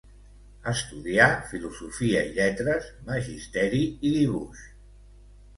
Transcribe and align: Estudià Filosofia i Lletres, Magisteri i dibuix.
Estudià 0.71 1.27
Filosofia 1.51 2.23
i 2.29 2.33
Lletres, 2.39 2.87
Magisteri 3.11 3.83
i 4.11 4.15
dibuix. 4.19 4.65